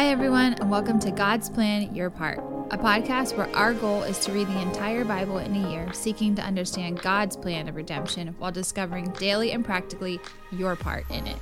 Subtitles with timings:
[0.00, 2.38] Hi, everyone, and welcome to God's Plan Your Part,
[2.70, 6.34] a podcast where our goal is to read the entire Bible in a year, seeking
[6.36, 10.18] to understand God's plan of redemption while discovering daily and practically
[10.52, 11.36] your part in it.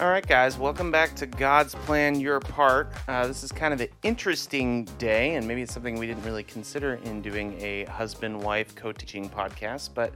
[0.00, 2.92] All right, guys, welcome back to God's Plan Your Part.
[3.06, 6.42] Uh, this is kind of an interesting day, and maybe it's something we didn't really
[6.42, 9.90] consider in doing a husband wife co teaching podcast.
[9.94, 10.12] But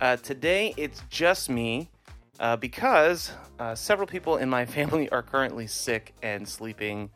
[0.00, 1.90] uh, today it's just me
[2.38, 7.10] uh, because uh, several people in my family are currently sick and sleeping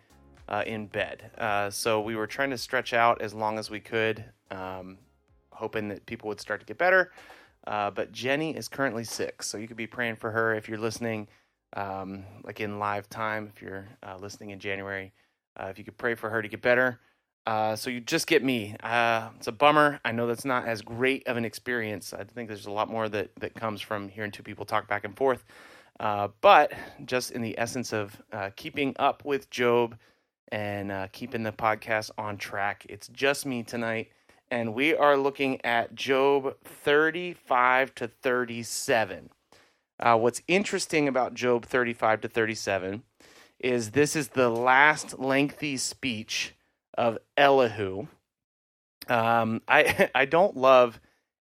[0.48, 1.30] uh, in bed.
[1.38, 4.98] Uh, so we were trying to stretch out as long as we could, um,
[5.50, 7.12] hoping that people would start to get better.
[7.66, 10.78] Uh, but Jenny is currently sick, so you could be praying for her if you're
[10.78, 11.28] listening,
[11.74, 15.12] um, like in live time, if you're uh, listening in January.
[15.60, 16.98] if you could pray for her to get better.
[17.46, 18.76] Uh, so you just get me.
[18.82, 20.00] Uh, it's a bummer.
[20.04, 22.12] I know that's not as great of an experience.
[22.12, 25.04] I think there's a lot more that, that comes from hearing two people talk back
[25.04, 25.44] and forth.
[25.98, 26.72] Uh, but
[27.04, 29.96] just in the essence of uh, keeping up with Job
[30.50, 34.10] and uh, keeping the podcast on track, it's just me tonight.
[34.50, 39.30] And we are looking at Job 35 to 37.
[39.98, 43.02] Uh, what's interesting about Job 35 to 37
[43.58, 46.54] is this is the last lengthy speech
[46.94, 48.06] of Elihu.
[49.08, 51.00] Um, I I don't love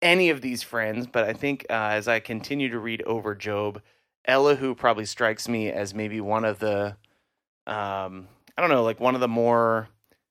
[0.03, 3.81] any of these friends, but I think uh, as I continue to read over Job,
[4.27, 6.97] Elihu probably strikes me as maybe one of the,
[7.67, 9.89] um, I don't know, like one of the more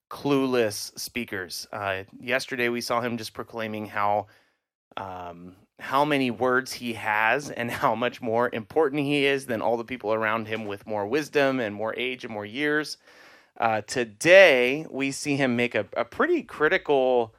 [0.10, 1.68] clueless speakers.
[1.72, 4.28] Uh, yesterday we saw him just proclaiming how,
[4.98, 9.78] um, how many words he has and how much more important he is than all
[9.78, 12.98] the people around him with more wisdom and more age and more years.
[13.58, 17.34] Uh, today, we see him make a, a pretty critical,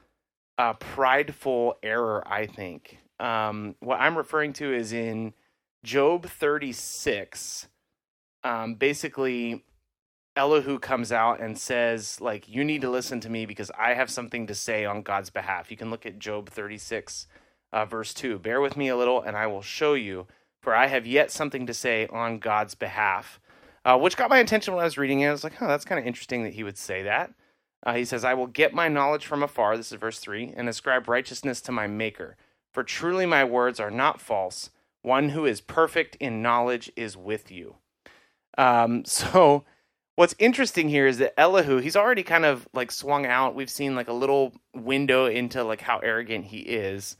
[0.57, 2.97] uh, prideful error, I think.
[3.19, 5.33] Um, what I'm referring to is in
[5.83, 7.67] Job 36.
[8.43, 9.63] Um, basically,
[10.35, 14.09] Elihu comes out and says, like, you need to listen to me because I have
[14.09, 15.69] something to say on God's behalf.
[15.69, 17.27] You can look at Job 36,
[17.71, 18.39] uh, verse 2.
[18.39, 20.25] Bear with me a little, and I will show you,
[20.61, 23.39] for I have yet something to say on God's behalf
[23.87, 25.29] uh, which got my attention when I was reading it.
[25.29, 27.33] I was like, oh, that's kind of interesting that he would say that.
[27.85, 30.67] Uh, he says, I will get my knowledge from afar, this is verse 3, and
[30.67, 32.35] ascribe righteousness to my Maker.
[32.73, 34.71] For truly my words are not false.
[35.03, 37.75] One who is perfect in knowledge is with you.
[38.57, 39.63] Um, so
[40.17, 43.55] what's interesting here is that Elihu, he's already kind of like swung out.
[43.55, 47.15] We've seen like a little window into like how arrogant he is.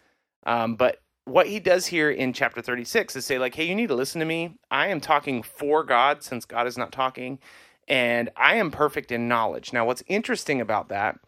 [0.46, 3.88] Um, but what he does here in chapter 36 is say like hey you need
[3.90, 4.58] to listen to me.
[4.72, 7.40] I am talking for god since god is not talking
[7.88, 9.74] and i am perfect in knowledge.
[9.74, 11.20] Now what's interesting about that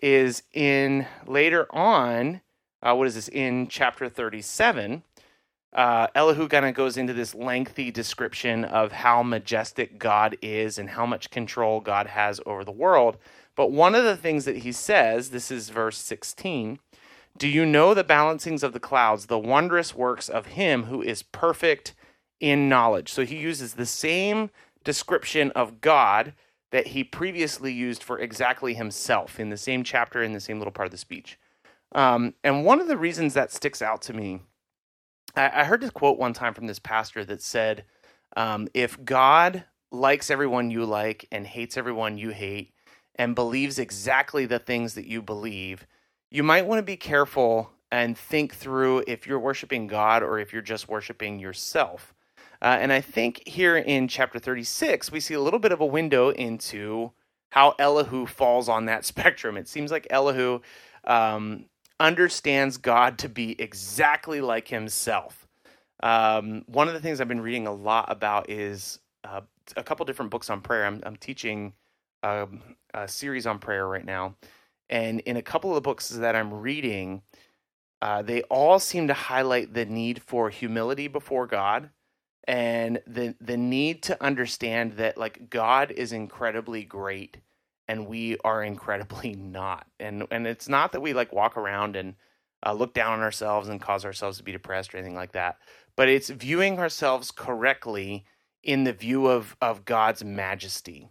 [0.00, 2.40] is in later on
[2.80, 3.28] uh, what is this?
[3.28, 5.02] In chapter 37
[5.72, 10.90] uh, elihu kind of goes into this lengthy description of how majestic god is and
[10.90, 13.16] how much control god has over the world.
[13.56, 16.78] But one of the things that he says this is verse 16
[17.38, 21.22] do you know the balancings of the clouds, the wondrous works of him who is
[21.22, 21.94] perfect
[22.40, 23.12] in knowledge?
[23.12, 24.50] So he uses the same
[24.84, 26.34] description of God
[26.70, 30.72] that he previously used for exactly himself in the same chapter, in the same little
[30.72, 31.38] part of the speech.
[31.92, 34.40] Um, and one of the reasons that sticks out to me,
[35.36, 37.84] I, I heard this quote one time from this pastor that said,
[38.36, 42.72] um, If God likes everyone you like and hates everyone you hate
[43.14, 45.86] and believes exactly the things that you believe,
[46.30, 50.52] you might want to be careful and think through if you're worshiping God or if
[50.52, 52.14] you're just worshiping yourself.
[52.60, 55.86] Uh, and I think here in chapter 36, we see a little bit of a
[55.86, 57.12] window into
[57.50, 59.56] how Elihu falls on that spectrum.
[59.56, 60.60] It seems like Elihu
[61.04, 61.66] um,
[62.00, 65.46] understands God to be exactly like himself.
[66.02, 69.40] Um, one of the things I've been reading a lot about is uh,
[69.76, 70.84] a couple different books on prayer.
[70.84, 71.72] I'm, I'm teaching
[72.22, 72.62] um,
[72.94, 74.34] a series on prayer right now.
[74.90, 77.22] And in a couple of the books that I'm reading,
[78.00, 81.90] uh, they all seem to highlight the need for humility before God
[82.48, 87.36] and the the need to understand that like God is incredibly great
[87.86, 89.86] and we are incredibly not.
[90.00, 92.14] And and it's not that we like walk around and
[92.64, 95.58] uh, look down on ourselves and cause ourselves to be depressed or anything like that,
[95.94, 98.24] but it's viewing ourselves correctly
[98.64, 101.10] in the view of of God's majesty.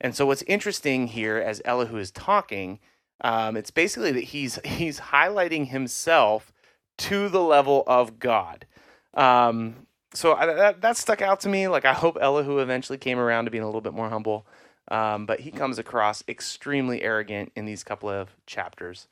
[0.00, 2.80] And so what's interesting here as Elihu is talking
[3.22, 6.52] um, it's basically that he's he's highlighting himself
[6.98, 8.66] to the level of God.
[9.14, 11.68] Um, so I, that that stuck out to me.
[11.68, 14.46] Like I hope Elihu eventually came around to being a little bit more humble,
[14.88, 19.08] um, but he comes across extremely arrogant in these couple of chapters.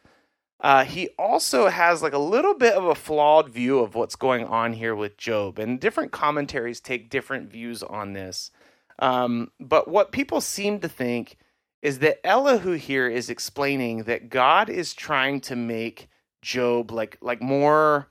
[0.60, 4.44] uh, he also has like a little bit of a flawed view of what's going
[4.46, 8.50] on here with Job, and different commentaries take different views on this.
[8.98, 11.36] Um, but what people seem to think
[11.82, 16.08] is that Elihu here is explaining that God is trying to make
[16.42, 18.08] Job like like more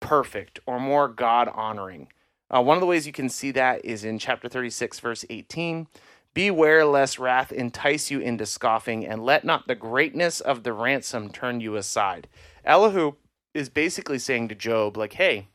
[0.00, 2.08] perfect or more God honoring.
[2.54, 5.88] Uh, one of the ways you can see that is in chapter 36, verse 18.
[6.32, 11.30] Beware lest wrath entice you into scoffing, and let not the greatness of the ransom
[11.30, 12.28] turn you aside.
[12.64, 13.12] Elihu
[13.54, 15.48] is basically saying to Job, like, hey,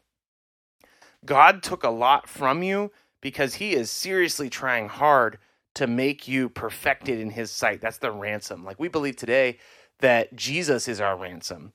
[1.23, 5.37] God took a lot from you because he is seriously trying hard
[5.75, 7.81] to make you perfected in his sight.
[7.81, 8.65] That's the ransom.
[8.65, 9.57] Like we believe today
[9.99, 11.73] that Jesus is our ransom.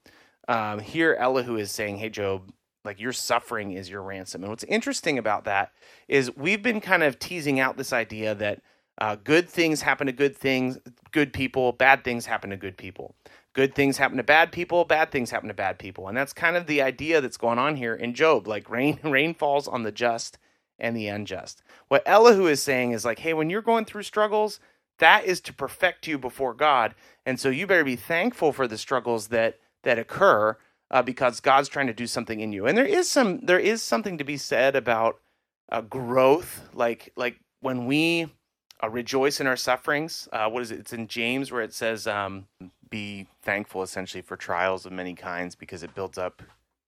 [0.48, 2.52] Um, here, Elihu is saying, hey, Job,
[2.84, 4.42] like your suffering is your ransom.
[4.42, 5.72] And what's interesting about that
[6.08, 8.62] is we've been kind of teasing out this idea that
[8.98, 10.78] uh, good things happen to good things,
[11.10, 13.14] good people, bad things happen to good people.
[13.52, 16.08] Good things happen to bad people, bad things happen to bad people.
[16.08, 18.46] And that's kind of the idea that's going on here in Job.
[18.46, 20.38] Like rain, rain falls on the just
[20.78, 21.62] and the unjust.
[21.88, 24.60] What Elihu is saying is like, hey, when you're going through struggles,
[24.98, 26.94] that is to perfect you before God.
[27.24, 30.56] And so you better be thankful for the struggles that that occur
[30.90, 32.66] uh, because God's trying to do something in you.
[32.66, 35.20] And there is some there is something to be said about
[35.70, 38.28] uh, growth, like like when we
[38.82, 40.28] uh, rejoice in our sufferings.
[40.32, 40.80] Uh, what is it?
[40.80, 42.46] It's in James where it says, um,
[42.88, 46.42] "Be thankful, essentially, for trials of many kinds, because it builds up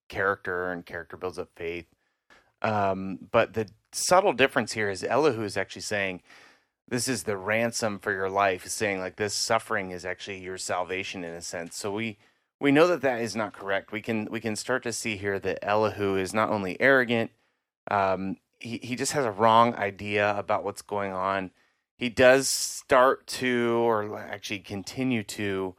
[0.08, 1.86] character, and character builds up faith."
[2.62, 6.22] Um, but the subtle difference here is Elihu is actually saying,
[6.88, 11.24] "This is the ransom for your life." saying like this suffering is actually your salvation
[11.24, 11.76] in a sense.
[11.76, 12.18] So we
[12.60, 13.92] we know that that is not correct.
[13.92, 17.30] We can we can start to see here that Elihu is not only arrogant,
[17.90, 21.50] um, he he just has a wrong idea about what's going on
[21.98, 25.74] he does start to, or actually continue to,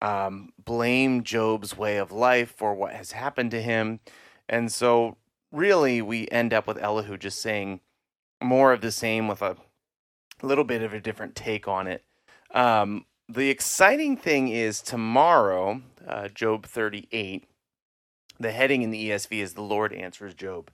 [0.00, 3.98] um, blame Job's way of life for what has happened to him.
[4.48, 5.16] And so,
[5.54, 7.80] really, we end up with Elihu just saying
[8.42, 9.56] more of the same with a
[10.42, 12.04] little bit of a different take on it.
[12.52, 17.44] Um, the exciting thing is tomorrow, uh, Job 38,
[18.38, 20.70] the heading in the ESV is The Lord Answers Job.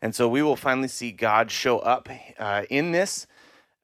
[0.00, 2.08] And so we will finally see God show up
[2.38, 3.26] uh, in this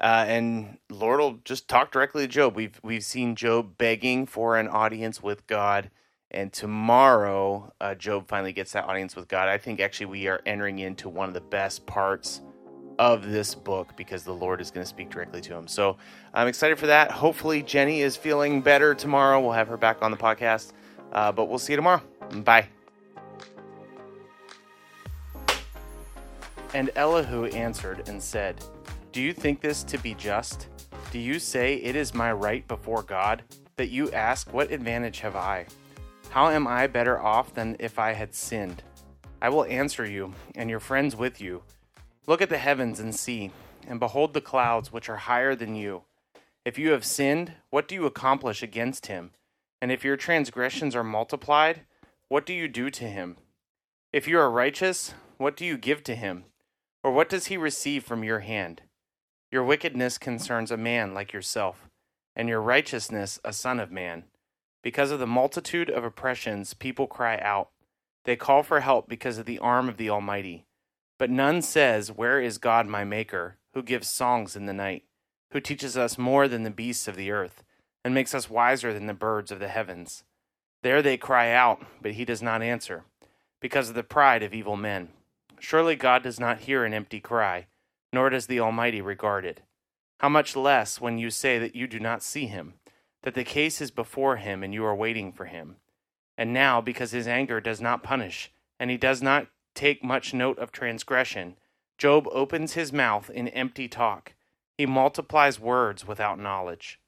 [0.00, 2.54] uh, and Lord will just talk directly to Job.
[2.54, 5.90] We've we've seen Job begging for an audience with God,
[6.30, 9.48] and tomorrow uh, Job finally gets that audience with God.
[9.48, 12.42] I think actually we are entering into one of the best parts
[12.98, 15.68] of this book because the Lord is going to speak directly to him.
[15.68, 15.96] So
[16.34, 17.10] I'm excited for that.
[17.10, 19.40] Hopefully Jenny is feeling better tomorrow.
[19.40, 20.72] We'll have her back on the podcast,
[21.12, 22.02] uh, but we'll see you tomorrow.
[22.44, 22.68] Bye.
[26.74, 28.62] And Elihu answered and said.
[29.12, 30.68] Do you think this to be just?
[31.10, 33.42] Do you say it is my right before God
[33.76, 35.66] that you ask, What advantage have I?
[36.30, 38.82] How am I better off than if I had sinned?
[39.40, 41.62] I will answer you, and your friends with you.
[42.26, 43.50] Look at the heavens and see,
[43.86, 46.02] and behold the clouds which are higher than you.
[46.66, 49.30] If you have sinned, what do you accomplish against him?
[49.80, 51.82] And if your transgressions are multiplied,
[52.28, 53.38] what do you do to him?
[54.12, 56.44] If you are righteous, what do you give to him?
[57.02, 58.82] Or what does he receive from your hand?
[59.50, 61.88] Your wickedness concerns a man like yourself,
[62.36, 64.24] and your righteousness a son of man.
[64.82, 67.70] Because of the multitude of oppressions, people cry out.
[68.24, 70.66] They call for help because of the arm of the Almighty.
[71.18, 75.04] But none says, Where is God my Maker, who gives songs in the night,
[75.52, 77.64] who teaches us more than the beasts of the earth,
[78.04, 80.24] and makes us wiser than the birds of the heavens?
[80.82, 83.04] There they cry out, but he does not answer,
[83.60, 85.08] because of the pride of evil men.
[85.58, 87.66] Surely God does not hear an empty cry
[88.12, 89.60] nor does the Almighty regard it.
[90.20, 92.74] How much less when you say that you do not see him,
[93.22, 95.76] that the case is before him and you are waiting for him.
[96.36, 100.58] And now, because his anger does not punish, and he does not take much note
[100.58, 101.56] of transgression,
[101.98, 104.34] Job opens his mouth in empty talk.
[104.76, 107.00] He multiplies words without knowledge.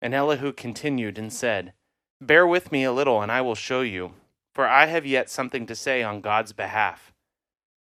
[0.00, 1.74] And Elihu continued and said,
[2.20, 4.14] Bear with me a little, and I will show you,
[4.54, 7.12] for I have yet something to say on God's behalf.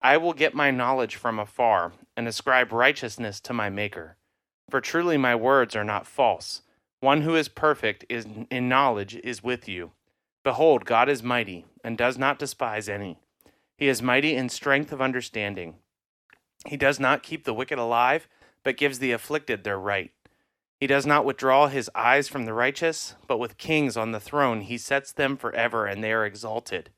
[0.03, 4.17] I will get my knowledge from afar, and ascribe righteousness to my Maker.
[4.69, 6.63] For truly my words are not false.
[7.03, 9.91] One who is perfect is in knowledge is with you.
[10.45, 13.19] Behold, God is mighty, and does not despise any.
[13.77, 15.75] He is mighty in strength of understanding.
[16.65, 18.29] He does not keep the wicked alive,
[18.63, 20.13] but gives the afflicted their right.
[20.79, 24.61] He does not withdraw his eyes from the righteous, but with kings on the throne
[24.61, 26.91] he sets them forever, and they are exalted.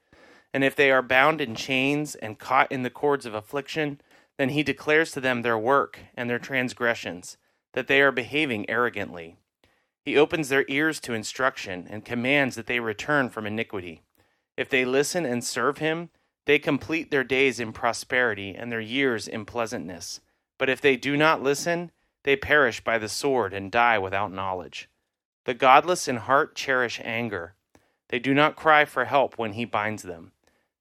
[0.52, 4.02] And if they are bound in chains and caught in the cords of affliction,
[4.36, 7.38] then he declares to them their work and their transgressions,
[7.72, 9.38] that they are behaving arrogantly.
[10.04, 14.02] He opens their ears to instruction and commands that they return from iniquity.
[14.56, 16.10] If they listen and serve him,
[16.46, 20.20] they complete their days in prosperity and their years in pleasantness.
[20.58, 21.90] But if they do not listen,
[22.24, 24.90] they perish by the sword and die without knowledge.
[25.46, 27.54] The godless in heart cherish anger.
[28.08, 30.32] They do not cry for help when he binds them.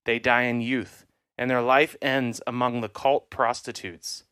[0.06, 1.06] They die in youth,
[1.38, 4.26] and their life ends among the cult prostitutes.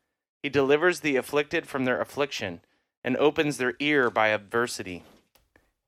[0.44, 2.62] He delivers the afflicted from their affliction
[3.04, 5.04] and opens their ear by adversity.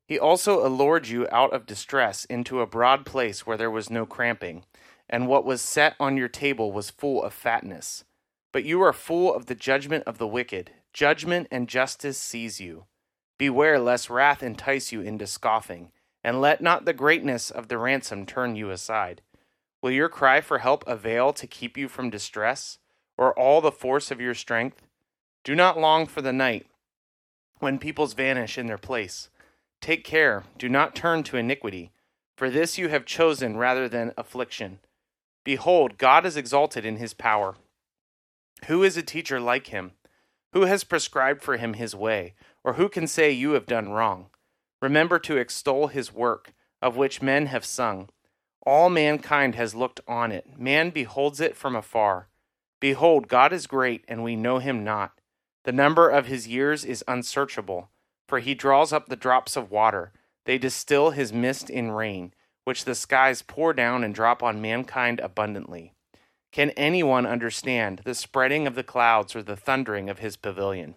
[0.08, 4.05] He also allured you out of distress into a broad place where there was no
[4.05, 4.63] cramping,
[5.10, 8.03] and what was set on your table was full of fatness.
[8.51, 10.72] But you are full of the judgment of the wicked.
[10.91, 12.86] Judgment and justice seize you.
[13.39, 15.91] Beware lest wrath entice you into scoffing,
[16.24, 19.22] and let not the greatness of the ransom turn you aside.
[19.82, 22.77] Will your cry for help avail to keep you from distress,
[23.17, 24.88] or all the force of your strength?
[25.43, 26.67] Do not long for the night,
[27.63, 29.29] when peoples vanish in their place.
[29.82, 31.91] Take care, do not turn to iniquity,
[32.38, 34.79] for this you have chosen rather than affliction.
[35.43, 37.55] Behold, God is exalted in his power.
[38.67, 39.93] Who is a teacher like him?
[40.53, 44.27] Who has prescribed for him his way, or who can say you have done wrong?
[44.82, 48.10] Remember to extol his work, of which men have sung.
[48.65, 52.27] All mankind has looked on it, man beholds it from afar.
[52.79, 55.13] Behold, God is great, and we know him not.
[55.63, 57.89] The number of his years is unsearchable,
[58.27, 60.12] for he draws up the drops of water.
[60.46, 62.34] They distill his mist in rain,
[62.65, 65.93] which the skies pour down and drop on mankind abundantly.
[66.51, 70.96] Can anyone understand the spreading of the clouds or the thundering of his pavilion?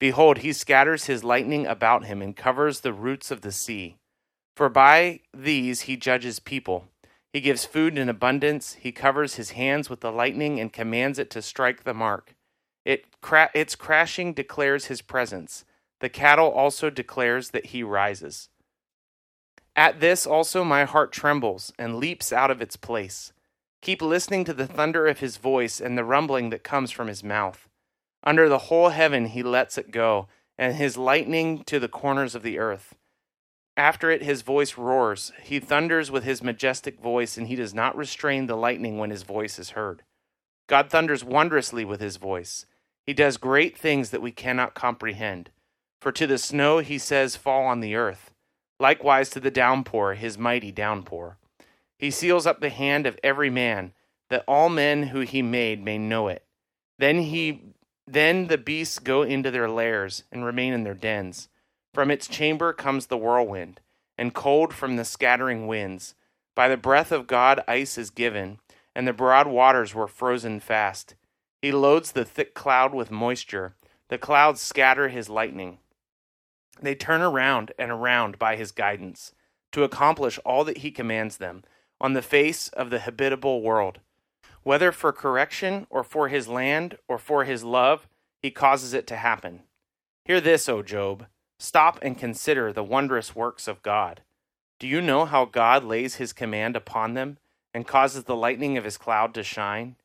[0.00, 3.96] Behold, he scatters his lightning about him and covers the roots of the sea.
[4.56, 6.88] For by these he judges people.
[7.32, 8.74] He gives food in abundance.
[8.74, 12.33] He covers his hands with the lightning and commands it to strike the mark.
[12.84, 15.64] It cra- its crashing declares his presence.
[16.00, 18.48] The cattle also declares that he rises.
[19.76, 23.32] At this also my heart trembles and leaps out of its place.
[23.80, 27.24] Keep listening to the thunder of his voice and the rumbling that comes from his
[27.24, 27.68] mouth.
[28.22, 32.42] Under the whole heaven he lets it go, and his lightning to the corners of
[32.42, 32.94] the earth.
[33.76, 35.32] After it his voice roars.
[35.42, 39.24] He thunders with his majestic voice, and he does not restrain the lightning when his
[39.24, 40.02] voice is heard.
[40.68, 42.66] God thunders wondrously with his voice.
[43.06, 45.50] He does great things that we cannot comprehend.
[46.00, 48.30] For to the snow he says, Fall on the earth.
[48.80, 51.38] Likewise to the downpour, his mighty downpour.
[51.98, 53.92] He seals up the hand of every man,
[54.30, 56.44] that all men who he made may know it.
[56.98, 57.62] Then he
[58.06, 61.48] then the beasts go into their lairs and remain in their dens.
[61.94, 63.80] From its chamber comes the whirlwind,
[64.18, 66.14] and cold from the scattering winds.
[66.54, 68.58] By the breath of God ice is given,
[68.94, 71.14] and the broad waters were frozen fast.
[71.64, 73.74] He loads the thick cloud with moisture.
[74.08, 75.78] The clouds scatter his lightning.
[76.82, 79.32] They turn around and around by his guidance,
[79.72, 81.64] to accomplish all that he commands them
[81.98, 84.00] on the face of the habitable world.
[84.62, 88.08] Whether for correction, or for his land, or for his love,
[88.42, 89.62] he causes it to happen.
[90.26, 91.28] Hear this, O Job.
[91.58, 94.20] Stop and consider the wondrous works of God.
[94.78, 97.38] Do you know how God lays his command upon them,
[97.72, 99.96] and causes the lightning of his cloud to shine?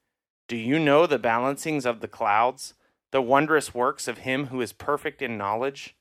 [0.50, 2.74] Do you know the balancings of the clouds,
[3.12, 5.96] the wondrous works of him who is perfect in knowledge?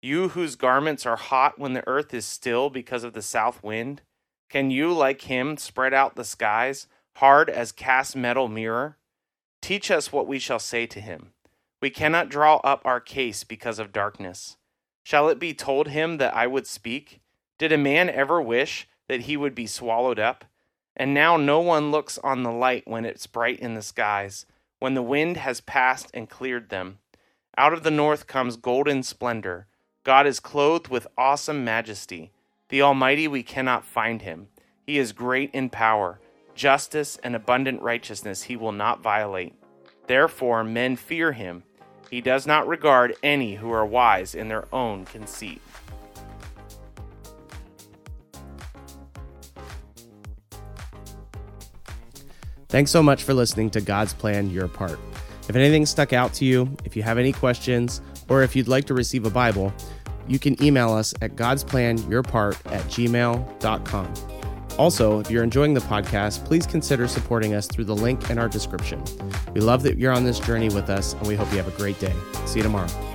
[0.00, 4.00] You whose garments are hot when the earth is still because of the south wind,
[4.48, 6.86] can you, like him, spread out the skies,
[7.16, 8.96] hard as cast metal mirror?
[9.60, 11.34] Teach us what we shall say to him.
[11.82, 14.56] We cannot draw up our case because of darkness.
[15.02, 17.20] Shall it be told him that I would speak?
[17.58, 20.46] Did a man ever wish that he would be swallowed up?
[20.96, 24.46] And now no one looks on the light when it's bright in the skies,
[24.78, 26.98] when the wind has passed and cleared them.
[27.56, 29.66] Out of the north comes golden splendor.
[30.04, 32.30] God is clothed with awesome majesty.
[32.68, 34.48] The Almighty, we cannot find him.
[34.86, 36.20] He is great in power.
[36.54, 39.54] Justice and abundant righteousness he will not violate.
[40.06, 41.64] Therefore, men fear him.
[42.10, 45.60] He does not regard any who are wise in their own conceit.
[52.74, 54.98] Thanks so much for listening to God's Plan Your Part.
[55.48, 58.84] If anything stuck out to you, if you have any questions, or if you'd like
[58.86, 59.72] to receive a Bible,
[60.26, 64.14] you can email us at godsplanyourpart at gmail.com.
[64.76, 68.48] Also, if you're enjoying the podcast, please consider supporting us through the link in our
[68.48, 69.00] description.
[69.54, 71.78] We love that you're on this journey with us, and we hope you have a
[71.78, 72.12] great day.
[72.44, 73.13] See you tomorrow.